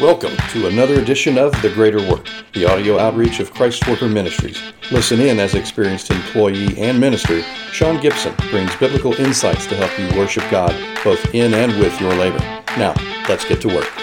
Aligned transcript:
Welcome 0.00 0.34
to 0.52 0.68
another 0.68 1.00
edition 1.00 1.36
of 1.36 1.52
The 1.60 1.68
Greater 1.68 1.98
Work, 2.08 2.26
the 2.54 2.64
audio 2.64 2.98
outreach 2.98 3.40
of 3.40 3.52
Christ 3.52 3.86
Worker 3.86 4.08
Ministries. 4.08 4.58
Listen 4.90 5.20
in 5.20 5.38
as 5.38 5.54
experienced 5.54 6.10
employee 6.10 6.78
and 6.80 6.98
minister, 6.98 7.42
Sean 7.72 8.00
Gibson 8.00 8.34
brings 8.50 8.74
biblical 8.76 9.12
insights 9.14 9.66
to 9.66 9.76
help 9.76 9.96
you 9.98 10.18
worship 10.18 10.44
God 10.50 10.74
both 11.04 11.22
in 11.34 11.52
and 11.52 11.78
with 11.78 12.00
your 12.00 12.14
labor. 12.14 12.38
Now, 12.78 12.94
let's 13.28 13.44
get 13.44 13.60
to 13.62 13.68
work. 13.68 14.01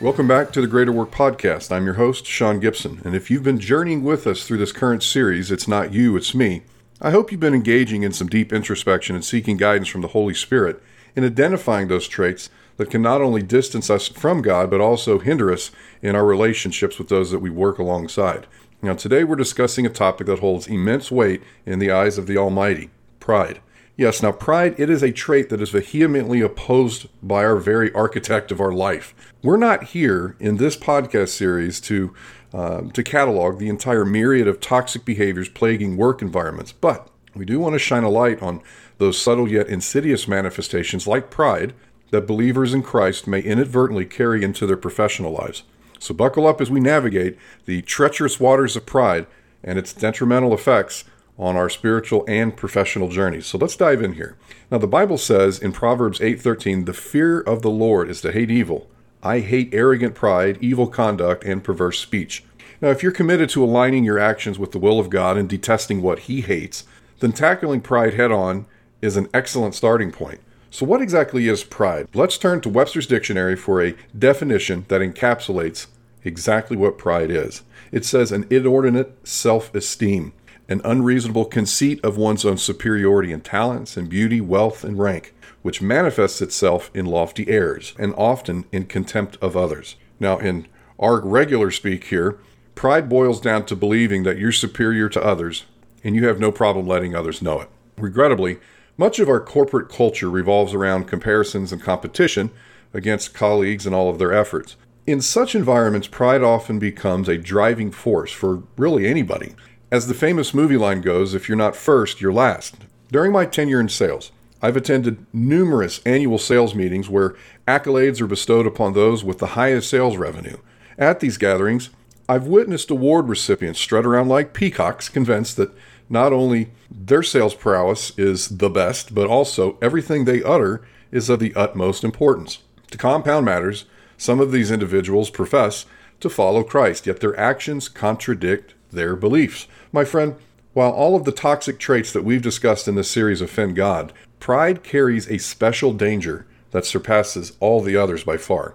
Welcome 0.00 0.26
back 0.26 0.50
to 0.52 0.62
the 0.62 0.66
Greater 0.66 0.92
Work 0.92 1.10
Podcast. 1.10 1.70
I'm 1.70 1.84
your 1.84 1.96
host, 1.96 2.24
Sean 2.24 2.58
Gibson, 2.58 3.02
and 3.04 3.14
if 3.14 3.30
you've 3.30 3.42
been 3.42 3.60
journeying 3.60 4.02
with 4.02 4.26
us 4.26 4.46
through 4.46 4.56
this 4.56 4.72
current 4.72 5.02
series, 5.02 5.50
It's 5.50 5.68
Not 5.68 5.92
You, 5.92 6.16
It's 6.16 6.34
Me, 6.34 6.62
I 7.02 7.10
hope 7.10 7.30
you've 7.30 7.42
been 7.42 7.52
engaging 7.52 8.02
in 8.02 8.12
some 8.12 8.26
deep 8.26 8.50
introspection 8.50 9.14
and 9.14 9.22
seeking 9.22 9.58
guidance 9.58 9.88
from 9.88 10.00
the 10.00 10.08
Holy 10.08 10.32
Spirit 10.32 10.82
in 11.14 11.22
identifying 11.22 11.88
those 11.88 12.08
traits 12.08 12.48
that 12.78 12.90
can 12.90 13.02
not 13.02 13.20
only 13.20 13.42
distance 13.42 13.90
us 13.90 14.08
from 14.08 14.40
God, 14.40 14.70
but 14.70 14.80
also 14.80 15.18
hinder 15.18 15.52
us 15.52 15.70
in 16.00 16.16
our 16.16 16.24
relationships 16.24 16.98
with 16.98 17.10
those 17.10 17.30
that 17.30 17.40
we 17.40 17.50
work 17.50 17.78
alongside. 17.78 18.46
Now, 18.80 18.94
today 18.94 19.22
we're 19.22 19.36
discussing 19.36 19.84
a 19.84 19.90
topic 19.90 20.28
that 20.28 20.38
holds 20.38 20.66
immense 20.66 21.10
weight 21.10 21.42
in 21.66 21.78
the 21.78 21.90
eyes 21.90 22.16
of 22.16 22.26
the 22.26 22.38
Almighty 22.38 22.88
pride. 23.18 23.60
Yes, 24.00 24.22
now 24.22 24.32
pride, 24.32 24.76
it 24.78 24.88
is 24.88 25.02
a 25.02 25.12
trait 25.12 25.50
that 25.50 25.60
is 25.60 25.68
vehemently 25.68 26.40
opposed 26.40 27.08
by 27.22 27.44
our 27.44 27.56
very 27.56 27.92
architect 27.92 28.50
of 28.50 28.58
our 28.58 28.72
life. 28.72 29.14
We're 29.42 29.58
not 29.58 29.88
here 29.88 30.36
in 30.40 30.56
this 30.56 30.74
podcast 30.74 31.28
series 31.28 31.82
to 31.82 32.14
uh, 32.54 32.84
to 32.94 33.02
catalog 33.02 33.58
the 33.58 33.68
entire 33.68 34.06
myriad 34.06 34.48
of 34.48 34.58
toxic 34.58 35.04
behaviors 35.04 35.50
plaguing 35.50 35.98
work 35.98 36.22
environments, 36.22 36.72
but 36.72 37.10
we 37.34 37.44
do 37.44 37.60
want 37.60 37.74
to 37.74 37.78
shine 37.78 38.02
a 38.02 38.08
light 38.08 38.40
on 38.40 38.62
those 38.96 39.20
subtle 39.20 39.46
yet 39.46 39.66
insidious 39.66 40.26
manifestations 40.26 41.06
like 41.06 41.28
pride 41.28 41.74
that 42.10 42.26
believers 42.26 42.72
in 42.72 42.82
Christ 42.82 43.26
may 43.26 43.40
inadvertently 43.40 44.06
carry 44.06 44.42
into 44.42 44.66
their 44.66 44.78
professional 44.78 45.32
lives. 45.32 45.64
So 45.98 46.14
buckle 46.14 46.46
up 46.46 46.62
as 46.62 46.70
we 46.70 46.80
navigate 46.80 47.36
the 47.66 47.82
treacherous 47.82 48.40
waters 48.40 48.76
of 48.76 48.86
pride 48.86 49.26
and 49.62 49.78
its 49.78 49.92
detrimental 49.92 50.54
effects 50.54 51.04
on 51.40 51.56
our 51.56 51.70
spiritual 51.70 52.22
and 52.28 52.54
professional 52.54 53.08
journeys. 53.08 53.46
So 53.46 53.56
let's 53.56 53.74
dive 53.74 54.02
in 54.02 54.12
here. 54.12 54.36
Now 54.70 54.76
the 54.76 54.86
Bible 54.86 55.16
says 55.16 55.58
in 55.58 55.72
Proverbs 55.72 56.20
8:13, 56.20 56.84
"The 56.84 56.92
fear 56.92 57.40
of 57.40 57.62
the 57.62 57.70
Lord 57.70 58.10
is 58.10 58.20
to 58.20 58.30
hate 58.30 58.50
evil. 58.50 58.88
I 59.22 59.40
hate 59.40 59.70
arrogant 59.72 60.14
pride, 60.14 60.58
evil 60.60 60.86
conduct, 60.86 61.42
and 61.44 61.64
perverse 61.64 61.98
speech." 61.98 62.44
Now 62.82 62.90
if 62.90 63.02
you're 63.02 63.10
committed 63.10 63.48
to 63.50 63.64
aligning 63.64 64.04
your 64.04 64.18
actions 64.18 64.58
with 64.58 64.72
the 64.72 64.78
will 64.78 65.00
of 65.00 65.08
God 65.08 65.38
and 65.38 65.48
detesting 65.48 66.02
what 66.02 66.20
he 66.20 66.42
hates, 66.42 66.84
then 67.20 67.32
tackling 67.32 67.80
pride 67.80 68.14
head 68.14 68.30
on 68.30 68.66
is 69.00 69.16
an 69.16 69.28
excellent 69.32 69.74
starting 69.74 70.10
point. 70.10 70.40
So 70.70 70.84
what 70.84 71.02
exactly 71.02 71.48
is 71.48 71.64
pride? 71.64 72.06
Let's 72.14 72.38
turn 72.38 72.60
to 72.60 72.68
Webster's 72.68 73.06
dictionary 73.06 73.56
for 73.56 73.82
a 73.82 73.94
definition 74.16 74.84
that 74.88 75.00
encapsulates 75.00 75.86
exactly 76.22 76.76
what 76.76 76.98
pride 76.98 77.30
is. 77.30 77.62
It 77.90 78.04
says 78.04 78.30
an 78.30 78.46
inordinate 78.50 79.16
self-esteem 79.24 80.32
an 80.70 80.80
unreasonable 80.84 81.44
conceit 81.44 82.02
of 82.04 82.16
one's 82.16 82.44
own 82.44 82.56
superiority 82.56 83.32
in 83.32 83.40
talents 83.40 83.96
and 83.96 84.08
beauty, 84.08 84.40
wealth 84.40 84.84
and 84.84 84.98
rank, 84.98 85.34
which 85.62 85.82
manifests 85.82 86.40
itself 86.40 86.92
in 86.94 87.04
lofty 87.04 87.48
airs 87.48 87.92
and 87.98 88.14
often 88.14 88.64
in 88.70 88.86
contempt 88.86 89.36
of 89.42 89.56
others. 89.56 89.96
Now, 90.20 90.38
in 90.38 90.68
our 90.98 91.20
regular 91.20 91.72
speak 91.72 92.04
here, 92.04 92.38
pride 92.76 93.08
boils 93.08 93.40
down 93.40 93.66
to 93.66 93.76
believing 93.76 94.22
that 94.22 94.38
you're 94.38 94.52
superior 94.52 95.08
to 95.08 95.22
others 95.22 95.64
and 96.04 96.14
you 96.14 96.26
have 96.28 96.38
no 96.38 96.52
problem 96.52 96.86
letting 96.86 97.16
others 97.16 97.42
know 97.42 97.60
it. 97.60 97.68
Regrettably, 97.98 98.58
much 98.96 99.18
of 99.18 99.28
our 99.28 99.40
corporate 99.40 99.88
culture 99.88 100.30
revolves 100.30 100.72
around 100.72 101.08
comparisons 101.08 101.72
and 101.72 101.82
competition 101.82 102.50
against 102.94 103.34
colleagues 103.34 103.86
and 103.86 103.94
all 103.94 104.08
of 104.08 104.18
their 104.18 104.32
efforts. 104.32 104.76
In 105.06 105.20
such 105.20 105.54
environments, 105.56 106.06
pride 106.06 106.42
often 106.42 106.78
becomes 106.78 107.28
a 107.28 107.38
driving 107.38 107.90
force 107.90 108.30
for 108.30 108.62
really 108.76 109.08
anybody. 109.08 109.54
As 109.92 110.06
the 110.06 110.14
famous 110.14 110.54
movie 110.54 110.76
line 110.76 111.00
goes, 111.00 111.34
if 111.34 111.48
you're 111.48 111.58
not 111.58 111.74
first, 111.74 112.20
you're 112.20 112.32
last. 112.32 112.76
During 113.10 113.32
my 113.32 113.44
tenure 113.44 113.80
in 113.80 113.88
sales, 113.88 114.30
I've 114.62 114.76
attended 114.76 115.26
numerous 115.32 116.00
annual 116.06 116.38
sales 116.38 116.76
meetings 116.76 117.08
where 117.08 117.34
accolades 117.66 118.20
are 118.20 118.28
bestowed 118.28 118.68
upon 118.68 118.92
those 118.92 119.24
with 119.24 119.38
the 119.38 119.58
highest 119.58 119.90
sales 119.90 120.16
revenue. 120.16 120.58
At 120.96 121.18
these 121.18 121.38
gatherings, 121.38 121.90
I've 122.28 122.46
witnessed 122.46 122.92
award 122.92 123.28
recipients 123.28 123.80
strut 123.80 124.06
around 124.06 124.28
like 124.28 124.54
peacocks, 124.54 125.08
convinced 125.08 125.56
that 125.56 125.74
not 126.08 126.32
only 126.32 126.70
their 126.88 127.24
sales 127.24 127.54
prowess 127.54 128.16
is 128.16 128.48
the 128.48 128.70
best, 128.70 129.12
but 129.12 129.26
also 129.26 129.76
everything 129.82 130.24
they 130.24 130.40
utter 130.40 130.86
is 131.10 131.28
of 131.28 131.40
the 131.40 131.52
utmost 131.56 132.04
importance. 132.04 132.60
To 132.92 132.98
compound 132.98 133.44
matters, 133.44 133.86
some 134.16 134.38
of 134.38 134.52
these 134.52 134.70
individuals 134.70 135.30
profess 135.30 135.84
to 136.20 136.30
follow 136.30 136.62
Christ, 136.62 137.08
yet 137.08 137.18
their 137.18 137.36
actions 137.36 137.88
contradict 137.88 138.74
their 138.90 139.16
beliefs. 139.16 139.66
My 139.92 140.04
friend, 140.04 140.36
while 140.72 140.90
all 140.90 141.16
of 141.16 141.24
the 141.24 141.32
toxic 141.32 141.78
traits 141.78 142.12
that 142.12 142.24
we've 142.24 142.42
discussed 142.42 142.86
in 142.86 142.94
this 142.94 143.10
series 143.10 143.40
offend 143.40 143.76
God, 143.76 144.12
pride 144.38 144.82
carries 144.82 145.28
a 145.28 145.38
special 145.38 145.92
danger 145.92 146.46
that 146.70 146.86
surpasses 146.86 147.56
all 147.60 147.80
the 147.80 147.96
others 147.96 148.24
by 148.24 148.36
far. 148.36 148.74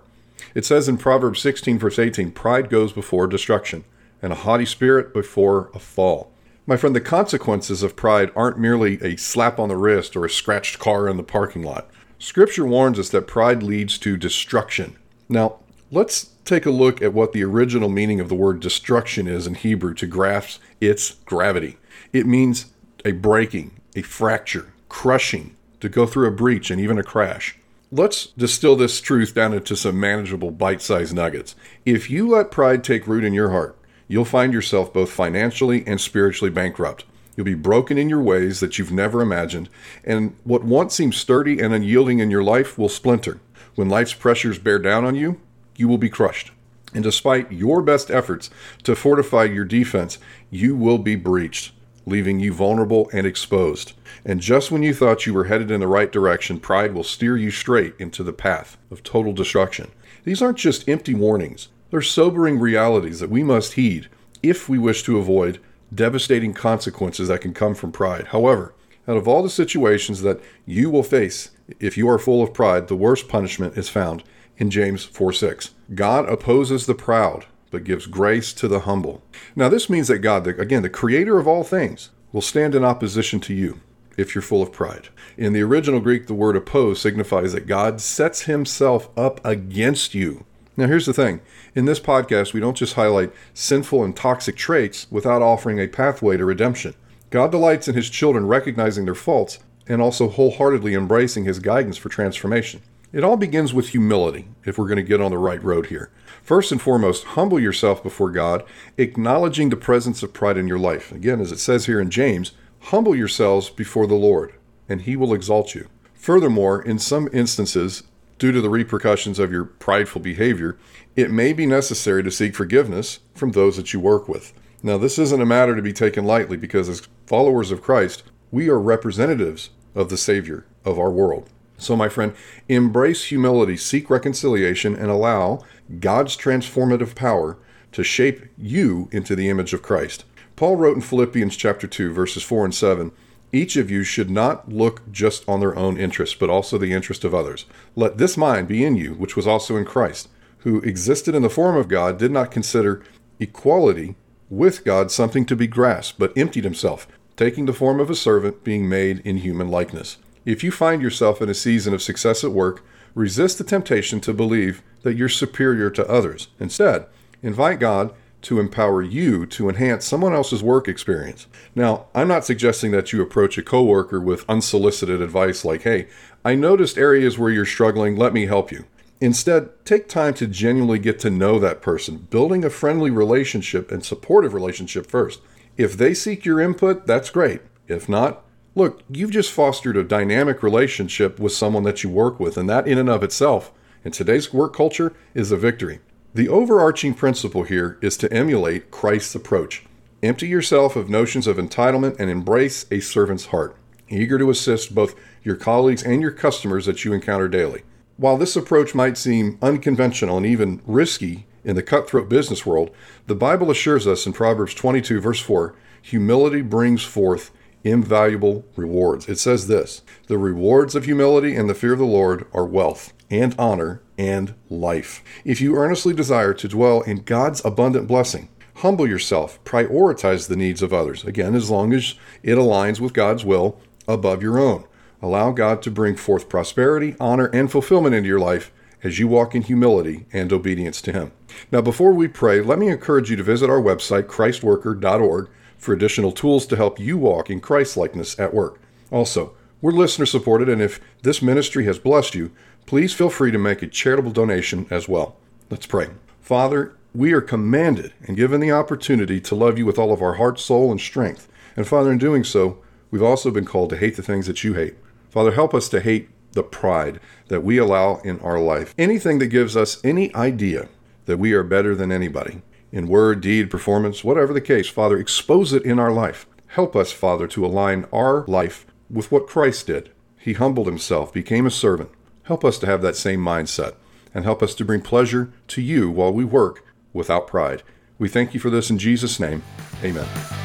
It 0.54 0.66
says 0.66 0.88
in 0.88 0.98
Proverbs 0.98 1.40
16, 1.42 1.80
verse 1.80 2.00
18, 2.00 2.32
pride 2.32 2.70
goes 2.70 2.92
before 2.92 3.28
destruction, 3.28 3.84
and 4.22 4.32
a 4.32 4.38
haughty 4.38 4.66
spirit 4.66 5.14
before 5.14 5.70
a 5.74 5.80
fall. 5.80 6.32
My 6.68 6.78
friend, 6.78 6.96
the 6.96 7.02
consequences 7.02 7.84
of 7.84 7.96
pride 7.96 8.32
aren't 8.36 8.58
merely 8.58 9.02
a 9.04 9.18
slap 9.18 9.60
on 9.60 9.70
the 9.70 9.78
wrist 9.78 10.16
or 10.16 10.26
a 10.26 10.30
scratched 10.30 10.80
car 10.80 11.08
in 11.08 11.18
the 11.18 11.24
parking 11.24 11.62
lot. 11.62 11.90
Scripture 12.18 12.66
warns 12.66 12.98
us 12.98 13.10
that 13.10 13.28
pride 13.28 13.62
leads 13.62 13.98
to 14.00 14.18
destruction. 14.18 14.96
Now, 15.30 15.60
let's 15.92 16.32
take 16.46 16.66
a 16.66 16.72
look 16.72 17.02
at 17.02 17.14
what 17.14 17.34
the 17.34 17.44
original 17.44 17.90
meaning 17.90 18.20
of 18.20 18.30
the 18.30 18.36
word 18.36 18.60
destruction 18.60 19.28
is 19.28 19.48
in 19.48 19.56
Hebrew 19.56 19.94
to 19.96 20.08
grasp 20.08 20.62
its 20.80 21.16
gravity. 21.26 21.78
It 22.14 22.28
means 22.28 22.68
a 23.04 23.12
breaking, 23.12 23.80
a 23.96 24.04
fracture, 24.04 24.74
crushing, 24.88 25.56
to 25.82 25.90
go 25.90 26.06
through 26.06 26.28
a 26.28 26.32
breach, 26.32 26.72
and 26.72 26.80
even 26.80 26.98
a 26.98 27.04
crash. 27.04 27.58
Let's 27.92 28.28
distill 28.28 28.76
this 28.76 29.02
truth 29.02 29.36
down 29.36 29.54
into 29.54 29.76
some 29.76 30.00
manageable 30.00 30.52
bite 30.52 30.82
sized 30.82 31.14
nuggets. 31.14 31.56
If 31.86 32.10
you 32.10 32.30
let 32.30 32.52
pride 32.52 32.84
take 32.84 33.08
root 33.08 33.24
in 33.24 33.34
your 33.34 33.52
heart, 33.52 33.78
you'll 34.08 34.26
find 34.26 34.54
yourself 34.54 34.94
both 34.94 35.12
financially 35.12 35.86
and 35.86 36.00
spiritually 36.00 36.52
bankrupt. 36.52 37.06
You'll 37.36 37.46
be 37.46 37.54
broken 37.54 37.98
in 37.98 38.10
your 38.10 38.22
ways 38.22 38.60
that 38.60 38.80
you've 38.80 38.92
never 38.92 39.22
imagined, 39.22 39.70
and 40.04 40.36
what 40.44 40.64
once 40.64 40.96
seemed 40.96 41.16
sturdy 41.16 41.60
and 41.60 41.74
unyielding 41.74 42.20
in 42.20 42.32
your 42.32 42.44
life 42.44 42.78
will 42.78 42.90
splinter. 42.90 43.40
When 43.76 43.90
life's 43.90 44.14
pressures 44.14 44.58
bear 44.58 44.80
down 44.80 45.04
on 45.04 45.16
you, 45.16 45.42
you 45.76 45.88
will 45.88 45.98
be 45.98 46.10
crushed. 46.10 46.52
And 46.94 47.04
despite 47.04 47.52
your 47.52 47.82
best 47.82 48.10
efforts 48.10 48.50
to 48.84 48.96
fortify 48.96 49.44
your 49.44 49.66
defense, 49.66 50.18
you 50.50 50.76
will 50.76 50.98
be 50.98 51.16
breached, 51.16 51.74
leaving 52.06 52.40
you 52.40 52.54
vulnerable 52.54 53.10
and 53.12 53.28
exposed. 53.28 53.94
And 54.24 54.40
just 54.40 54.72
when 54.72 54.82
you 54.82 54.94
thought 54.94 55.26
you 55.26 55.34
were 55.34 55.46
headed 55.46 55.72
in 55.72 55.82
the 55.82 55.88
right 55.88 56.12
direction, 56.12 56.60
pride 56.60 56.94
will 56.94 57.04
steer 57.04 57.36
you 57.36 57.52
straight 57.52 57.96
into 58.00 58.24
the 58.24 58.34
path 58.34 58.78
of 58.90 59.04
total 59.04 59.34
destruction. 59.34 59.92
These 60.24 60.42
aren't 60.42 60.58
just 60.58 60.88
empty 60.88 61.14
warnings, 61.14 61.68
they're 61.92 62.02
sobering 62.02 62.60
realities 62.60 63.20
that 63.20 63.30
we 63.30 63.44
must 63.44 63.74
heed 63.74 64.10
if 64.42 64.68
we 64.68 64.78
wish 64.78 65.04
to 65.04 65.18
avoid 65.18 65.60
devastating 65.94 66.54
consequences 66.54 67.28
that 67.28 67.42
can 67.42 67.54
come 67.54 67.76
from 67.76 67.92
pride. 67.92 68.28
However, 68.28 68.74
out 69.08 69.18
of 69.18 69.28
all 69.28 69.44
the 69.44 69.50
situations 69.50 70.22
that 70.22 70.42
you 70.66 70.90
will 70.90 71.04
face 71.04 71.52
if 71.80 71.98
you 71.98 72.10
are 72.10 72.20
full 72.20 72.42
of 72.42 72.54
pride, 72.54 72.88
the 72.88 72.96
worst 72.96 73.28
punishment 73.28 73.78
is 73.78 73.90
found 73.90 74.24
in 74.58 74.70
James 74.70 75.04
4 75.04 75.34
6. 75.34 75.72
God 75.94 76.28
opposes 76.30 76.86
the 76.86 76.96
proud, 76.96 77.46
but 77.72 77.84
gives 77.84 78.06
grace 78.06 78.54
to 78.54 78.68
the 78.68 78.82
humble. 78.82 79.22
Now, 79.56 79.70
this 79.70 79.90
means 79.90 80.08
that 80.08 80.20
God, 80.20 80.48
again, 80.48 80.82
the 80.82 80.90
creator 80.90 81.38
of 81.40 81.48
all 81.48 81.64
things, 81.64 82.10
will 82.32 82.42
stand 82.42 82.76
in 82.76 82.84
opposition 82.84 83.40
to 83.42 83.54
you 83.54 83.82
if 84.18 84.34
you're 84.34 84.42
full 84.42 84.62
of 84.62 84.72
pride. 84.72 85.10
In 85.38 85.54
the 85.54 85.62
original 85.62 86.00
Greek, 86.00 86.28
the 86.28 86.34
word 86.34 86.56
oppose 86.56 87.02
signifies 87.02 87.54
that 87.54 87.68
God 87.68 88.00
sets 88.00 88.44
himself 88.44 89.10
up 89.18 89.46
against 89.46 90.16
you. 90.16 90.46
Now, 90.78 90.88
here's 90.88 91.06
the 91.06 91.14
thing 91.14 91.42
in 91.74 91.86
this 91.86 92.00
podcast, 92.00 92.54
we 92.54 92.60
don't 92.60 92.78
just 92.78 92.96
highlight 92.96 93.34
sinful 93.54 94.04
and 94.04 94.16
toxic 94.16 94.56
traits 94.56 95.08
without 95.10 95.42
offering 95.42 95.80
a 95.80 95.88
pathway 95.88 96.38
to 96.38 96.46
redemption. 96.46 96.96
God 97.30 97.52
delights 97.52 97.88
in 97.88 97.96
his 97.96 98.10
children 98.10 98.48
recognizing 98.48 99.06
their 99.06 99.16
faults 99.16 99.60
and 99.88 100.02
also 100.02 100.30
wholeheartedly 100.30 100.94
embracing 100.94 101.46
his 101.46 101.60
guidance 101.60 101.98
for 101.98 102.10
transformation. 102.10 102.82
It 103.16 103.24
all 103.24 103.38
begins 103.38 103.74
with 103.74 103.90
humility 103.90 104.50
if 104.66 104.78
we're 104.78 104.90
going 104.90 104.98
to 104.98 105.02
get 105.02 105.22
on 105.22 105.32
the 105.32 105.38
right 105.38 105.64
road 105.64 105.86
here. 105.86 106.12
First 106.44 106.74
and 106.74 106.82
foremost, 106.82 107.24
humble 107.24 107.58
yourself 107.58 108.04
before 108.04 108.30
God, 108.30 108.66
acknowledging 108.98 109.70
the 109.70 109.78
presence 109.78 110.22
of 110.22 110.34
pride 110.34 110.58
in 110.58 110.68
your 110.68 110.78
life. 110.78 111.14
Again, 111.14 111.40
as 111.40 111.54
it 111.54 111.60
says 111.60 111.86
here 111.86 112.02
in 112.02 112.10
James, 112.10 112.52
humble 112.92 113.16
yourselves 113.16 113.70
before 113.70 114.06
the 114.06 114.16
Lord, 114.16 114.56
and 114.90 115.04
he 115.04 115.16
will 115.16 115.34
exalt 115.34 115.74
you. 115.74 115.88
Furthermore, 116.14 116.82
in 116.82 117.00
some 117.00 117.30
instances, 117.32 118.04
due 118.38 118.52
to 118.52 118.60
the 118.60 118.70
repercussions 118.70 119.40
of 119.40 119.50
your 119.50 119.64
prideful 119.64 120.20
behavior, 120.20 120.78
it 121.16 121.32
may 121.32 121.54
be 121.54 121.66
necessary 121.66 122.22
to 122.22 122.32
seek 122.32 122.54
forgiveness 122.54 123.20
from 123.34 123.54
those 123.54 123.78
that 123.78 123.94
you 123.94 124.00
work 124.02 124.28
with. 124.28 124.52
Now, 124.84 124.98
this 124.98 125.18
isn't 125.18 125.42
a 125.42 125.46
matter 125.46 125.74
to 125.74 125.82
be 125.82 125.94
taken 125.94 126.26
lightly 126.26 126.58
because, 126.58 126.90
as 126.90 127.08
followers 127.28 127.72
of 127.72 127.82
Christ, 127.82 128.24
we 128.52 128.68
are 128.68 128.78
representatives 128.78 129.70
of 129.96 130.10
the 130.10 130.18
Savior 130.18 130.66
of 130.84 131.00
our 131.00 131.12
world. 131.12 131.50
So, 131.78 131.96
my 131.96 132.10
friend, 132.10 132.34
embrace 132.70 133.26
humility, 133.26 133.78
seek 133.78 134.10
reconciliation, 134.10 134.96
and 134.96 135.12
allow 135.12 135.64
God's 136.00 136.38
transformative 136.38 137.16
power 137.16 137.58
to 137.92 138.04
shape 138.04 138.46
you 138.58 139.10
into 139.12 139.36
the 139.36 139.50
image 139.50 139.74
of 139.74 139.82
Christ. 139.82 140.26
Paul 140.56 140.78
wrote 140.78 140.96
in 140.96 141.02
Philippians 141.02 141.56
chapter 141.56 141.88
2, 141.88 142.14
verses 142.14 142.44
4 142.44 142.66
and 142.66 142.76
7 142.76 143.12
Each 143.52 143.76
of 143.76 143.92
you 143.92 144.04
should 144.04 144.30
not 144.30 144.70
look 144.70 145.10
just 145.12 145.48
on 145.48 145.60
their 145.60 145.78
own 145.78 145.98
interests, 145.98 146.36
but 146.36 146.50
also 146.50 146.78
the 146.78 146.94
interest 146.94 147.24
of 147.24 147.36
others. 147.36 147.66
Let 147.96 148.18
this 148.18 148.38
mind 148.38 148.68
be 148.68 148.84
in 148.84 148.96
you, 148.96 149.14
which 149.14 149.36
was 149.36 149.48
also 149.48 149.76
in 149.76 149.86
Christ, 149.86 150.30
who 150.60 150.80
existed 150.82 151.36
in 151.36 151.42
the 151.42 151.50
form 151.50 151.76
of 151.76 151.90
God, 151.90 152.18
did 152.18 152.32
not 152.32 152.52
consider 152.52 153.04
equality 153.40 154.16
with 154.50 154.86
God 154.86 155.12
something 155.12 155.46
to 155.46 155.56
be 155.56 155.68
grasped, 155.68 156.18
but 156.18 156.38
emptied 156.38 156.64
himself, 156.64 157.08
taking 157.36 157.66
the 157.66 157.74
form 157.74 158.00
of 158.00 158.10
a 158.10 158.16
servant, 158.16 158.64
being 158.64 158.88
made 158.88 159.20
in 159.26 159.38
human 159.38 159.68
likeness. 159.70 160.18
If 160.46 160.64
you 160.64 160.72
find 160.72 161.02
yourself 161.02 161.42
in 161.42 161.50
a 161.50 161.56
season 161.56 161.94
of 161.94 162.04
success 162.04 162.44
at 162.44 162.52
work, 162.52 162.84
resist 163.16 163.58
the 163.58 163.64
temptation 163.64 164.20
to 164.22 164.34
believe 164.34 164.84
that 165.02 165.16
you're 165.16 165.28
superior 165.28 165.90
to 165.90 166.08
others. 166.08 166.50
Instead, 166.60 167.08
invite 167.42 167.80
God 167.80 168.14
to 168.44 168.60
empower 168.60 169.02
you 169.02 169.48
to 169.48 169.70
enhance 169.70 170.06
someone 170.06 170.34
else's 170.34 170.62
work 170.62 170.88
experience. 170.88 171.48
Now, 171.74 172.06
I'm 172.14 172.28
not 172.28 172.46
suggesting 172.46 172.92
that 172.92 173.12
you 173.12 173.24
approach 173.24 173.58
a 173.58 173.64
coworker 173.64 174.22
with 174.22 174.46
unsolicited 174.48 175.20
advice 175.20 175.66
like, 175.66 175.82
"Hey, 175.82 176.08
I 176.44 176.54
noticed 176.54 177.00
areas 177.00 177.40
where 177.40 177.50
you're 177.50 177.66
struggling, 177.66 178.16
let 178.16 178.34
me 178.34 178.46
help 178.46 178.72
you." 178.72 178.86
Instead, 179.20 179.70
take 179.84 180.08
time 180.08 180.36
to 180.36 180.46
genuinely 180.46 181.00
get 181.00 181.18
to 181.20 181.32
know 181.32 181.58
that 181.58 181.82
person, 181.82 182.28
building 182.30 182.64
a 182.64 182.70
friendly 182.70 183.10
relationship 183.10 183.92
and 183.92 184.04
supportive 184.04 184.54
relationship 184.54 185.08
first. 185.08 185.40
If 185.76 185.98
they 185.98 186.14
seek 186.14 186.46
your 186.46 186.60
input, 186.60 187.08
that's 187.08 187.32
great. 187.32 187.62
If 187.88 188.08
not, 188.08 188.44
look, 188.76 189.02
you've 189.10 189.32
just 189.32 189.52
fostered 189.52 189.96
a 189.98 190.04
dynamic 190.04 190.62
relationship 190.62 191.40
with 191.40 191.54
someone 191.54 191.84
that 191.84 192.04
you 192.04 192.10
work 192.10 192.40
with, 192.40 192.58
and 192.58 192.70
that 192.70 192.88
in 192.88 192.98
and 192.98 193.10
of 193.10 193.24
itself, 193.24 193.72
in 194.04 194.12
today's 194.12 194.54
work 194.54 194.76
culture, 194.76 195.14
is 195.34 195.52
a 195.52 195.58
victory. 195.58 196.00
The 196.34 196.50
overarching 196.50 197.14
principle 197.14 197.64
here 197.64 197.98
is 198.02 198.18
to 198.18 198.32
emulate 198.32 198.92
Christ's 198.92 199.36
approach. 199.36 199.86
Empty 200.22 200.48
yourself 200.48 200.96
of 200.96 201.10
notions 201.10 201.48
of 201.48 201.58
entitlement 201.58 202.20
and 202.20 202.30
embrace 202.30 202.86
a 202.92 203.00
servant's 203.00 203.48
heart, 203.48 203.78
eager 204.10 204.38
to 204.38 204.50
assist 204.50 204.94
both 204.94 205.16
your 205.44 205.56
colleagues 205.56 206.04
and 206.04 206.22
your 206.22 206.32
customers 206.32 206.86
that 206.86 207.06
you 207.06 207.14
encounter 207.14 207.48
daily. 207.48 207.84
While 208.18 208.38
this 208.38 208.56
approach 208.56 208.94
might 208.94 209.18
seem 209.18 209.58
unconventional 209.62 210.38
and 210.38 210.46
even 210.46 210.82
risky 210.86 211.46
in 211.64 211.76
the 211.76 211.84
cutthroat 211.84 212.28
business 212.28 212.66
world, 212.66 212.92
the 213.28 213.36
Bible 213.36 213.72
assures 213.72 214.08
us 214.08 214.26
in 214.26 214.34
Proverbs 214.34 214.74
22, 214.74 215.22
verse 215.22 215.40
4 215.40 215.76
humility 216.02 216.62
brings 216.62 217.04
forth 217.04 217.50
invaluable 217.86 218.66
rewards. 218.76 219.30
It 219.30 219.40
says 219.40 219.68
this 219.68 220.02
The 220.28 220.38
rewards 220.38 220.96
of 220.96 221.06
humility 221.06 221.56
and 221.56 221.70
the 221.70 221.76
fear 221.76 221.94
of 221.94 222.00
the 222.00 222.06
Lord 222.06 222.46
are 222.54 222.66
wealth 222.66 223.14
and 223.30 223.56
honor 223.58 224.02
and 224.18 224.54
life. 224.70 225.24
If 225.46 225.62
you 225.62 225.76
earnestly 225.76 226.14
desire 226.14 226.54
to 226.54 226.68
dwell 226.68 227.02
in 227.02 227.24
God's 227.24 227.64
abundant 227.64 228.08
blessing, 228.08 228.50
humble 228.76 229.08
yourself, 229.08 229.64
prioritize 229.64 230.48
the 230.48 230.56
needs 230.56 230.82
of 230.82 230.94
others. 230.94 231.24
Again, 231.24 231.56
as 231.56 231.70
long 231.70 231.94
as 231.94 232.16
it 232.44 232.58
aligns 232.58 233.00
with 233.00 233.14
God's 233.14 233.46
will 233.46 233.80
above 234.08 234.44
your 234.44 234.60
own. 234.60 234.86
Allow 235.22 235.52
God 235.52 235.82
to 235.84 235.92
bring 235.92 236.16
forth 236.16 236.50
prosperity, 236.50 237.16
honor, 237.20 237.48
and 237.48 237.72
fulfillment 237.72 238.16
into 238.16 238.28
your 238.28 238.40
life 238.40 238.72
as 239.04 239.20
you 239.20 239.28
walk 239.28 239.56
in 239.56 239.62
humility 239.62 240.26
and 240.34 240.52
obedience 240.52 241.02
to 241.02 241.12
Him. 241.14 241.32
Now, 241.72 241.82
before 241.82 242.14
we 242.14 242.28
pray, 242.28 242.62
let 242.62 242.80
me 242.80 242.90
encourage 242.90 243.30
you 243.30 243.36
to 243.36 243.44
visit 243.44 243.70
our 243.70 243.82
website, 243.82 244.24
christworker.org, 244.24 245.50
for 245.86 245.94
additional 245.94 246.32
tools 246.32 246.66
to 246.68 246.76
help 246.76 247.00
you 247.00 247.18
walk 247.18 247.50
in 247.50 247.62
Christlikeness 247.62 248.38
at 248.40 248.54
work. 248.54 248.80
Also, 249.12 249.54
we're 249.82 249.92
listener 249.92 250.26
supported, 250.26 250.68
and 250.68 250.82
if 250.82 251.00
this 251.22 251.42
ministry 251.42 251.86
has 251.86 252.00
blessed 252.00 252.34
you, 252.34 252.52
please 252.86 253.14
feel 253.14 253.30
free 253.30 253.52
to 253.52 253.58
make 253.58 253.82
a 253.82 253.88
charitable 253.88 254.32
donation 254.32 254.88
as 254.90 255.08
well. 255.08 255.38
Let's 255.70 255.86
pray. 255.86 256.10
Father, 256.42 256.96
we 257.14 257.32
are 257.34 257.42
commanded 257.42 258.14
and 258.28 258.36
given 258.36 258.60
the 258.60 258.72
opportunity 258.72 259.40
to 259.42 259.56
love 259.56 259.78
you 259.78 259.86
with 259.86 260.00
all 260.00 260.12
of 260.12 260.22
our 260.22 260.34
heart, 260.34 260.60
soul, 260.60 260.92
and 260.92 261.00
strength. 261.00 261.48
And 261.78 261.88
Father, 261.88 262.12
in 262.12 262.18
doing 262.18 262.44
so, 262.44 262.80
we've 263.12 263.24
also 263.24 263.52
been 263.52 263.66
called 263.66 263.92
to 263.92 263.98
hate 263.98 264.16
the 264.16 264.24
things 264.24 264.48
that 264.48 264.64
you 264.64 264.74
hate. 264.74 264.96
Father, 265.30 265.52
help 265.52 265.74
us 265.74 265.88
to 265.90 266.02
hate 266.02 266.30
the 266.54 266.64
pride 266.64 267.20
that 267.48 267.64
we 267.64 267.78
allow 267.78 268.18
in 268.18 268.40
our 268.40 268.60
life. 268.60 268.94
Anything 268.98 269.40
that 269.40 269.48
gives 269.48 269.78
us 269.78 270.04
any 270.04 270.34
idea 270.34 270.88
that 271.26 271.38
we 271.38 271.54
are 271.54 271.64
better 271.64 271.96
than 271.96 272.12
anybody 272.12 272.62
in 272.96 273.10
word, 273.10 273.42
deed, 273.42 273.70
performance, 273.70 274.24
whatever 274.24 274.54
the 274.54 274.62
case, 274.62 274.88
Father, 274.88 275.20
expose 275.20 275.74
it 275.74 275.84
in 275.84 276.00
our 276.00 276.14
life. 276.14 276.48
Help 276.68 276.96
us, 276.96 277.12
Father, 277.12 277.46
to 277.46 277.66
align 277.66 278.06
our 278.12 278.46
life 278.48 278.88
with 279.10 279.30
what 279.32 279.48
Christ 279.48 279.88
did. 279.88 280.12
He 280.40 280.54
humbled 280.54 280.88
himself, 280.88 281.34
became 281.34 281.66
a 281.66 281.72
servant. 281.72 282.10
Help 282.44 282.64
us 282.64 282.80
to 282.80 282.86
have 282.86 283.02
that 283.02 283.18
same 283.18 283.42
mindset 283.42 283.96
and 284.34 284.46
help 284.46 284.64
us 284.64 284.74
to 284.76 284.86
bring 284.86 285.02
pleasure 285.02 285.52
to 285.68 285.82
you 285.82 286.10
while 286.10 286.32
we 286.32 286.46
work 286.46 286.86
without 287.12 287.48
pride. 287.48 287.84
We 288.18 288.30
thank 288.30 288.54
you 288.54 288.62
for 288.62 288.70
this 288.70 288.90
in 288.90 288.98
Jesus' 288.98 289.42
name. 289.42 289.62
Amen. 290.02 290.65